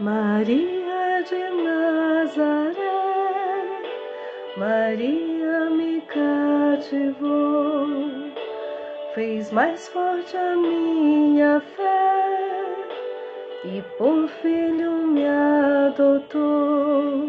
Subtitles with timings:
[0.00, 2.72] Maria de Nazaré,
[4.56, 7.86] Maria me cativou,
[9.14, 12.64] fez mais forte a minha fé
[13.64, 17.28] e por filho me adotou.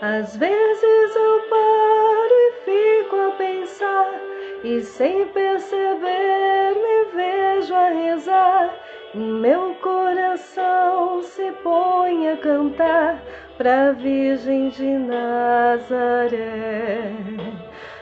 [0.00, 4.10] Às vezes eu paro e fico a pensar,
[4.64, 8.74] e sem perceber me vejo a rezar.
[9.12, 9.73] E meu
[12.44, 13.22] cantar
[13.56, 16.30] pra Virgem de Nazaré.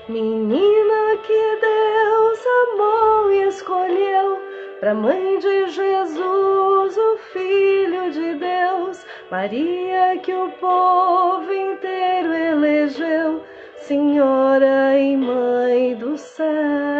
[0.09, 4.43] Menina que Deus amou e escolheu
[4.80, 13.45] pra mãe de Jesus, o Filho de Deus, Maria que o povo inteiro elegeu,
[13.76, 16.91] Senhora e Mãe do céu.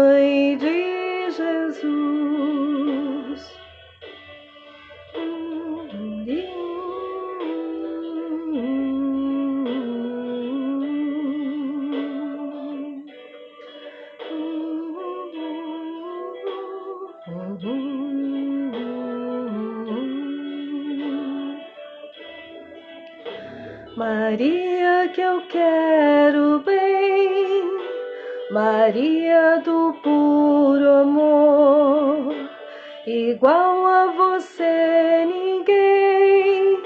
[0.00, 2.00] Mãe de Jesus.
[23.98, 26.99] Maria que eu quero bem,
[28.50, 32.34] Maria do puro amor,
[33.06, 36.82] igual a você ninguém,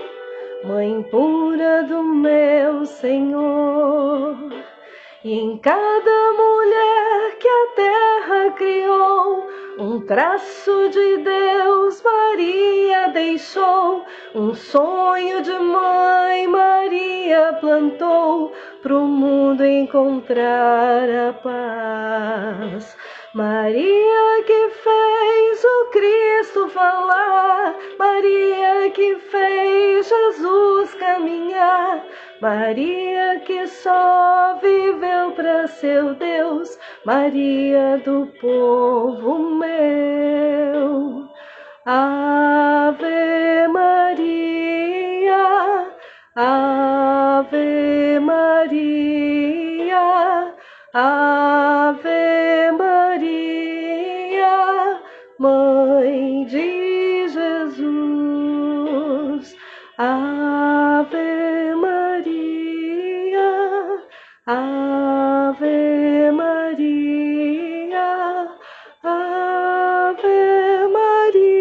[0.64, 4.36] Mãe pura do meu Senhor.
[5.24, 14.52] E em cada mulher que a terra criou, um traço de Deus Maria deixou, um
[14.52, 18.52] sonho de mãe Maria plantou,
[18.84, 22.94] pro mundo encontrar a paz.
[23.32, 32.04] Maria que fez o Cristo falar, Maria que fez Jesus caminhar,
[32.42, 41.26] Maria que só viveu para seu Deus, Maria do povo meu.
[41.86, 43.53] Ave
[59.96, 63.46] Ave Maria,
[64.44, 68.08] Ave Maria,
[69.04, 71.54] Ave Maria.